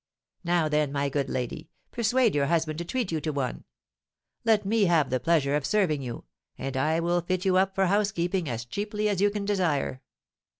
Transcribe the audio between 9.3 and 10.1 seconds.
desire.